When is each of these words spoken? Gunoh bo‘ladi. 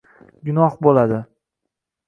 Gunoh 0.47 0.79
bo‘ladi. 0.89 1.21